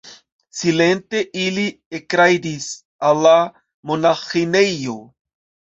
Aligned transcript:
Silente 0.61 1.21
ili 1.43 1.67
ekrajdis 1.99 2.67
al 3.11 3.23
la 3.27 3.35
monaĥinejo. 3.93 5.03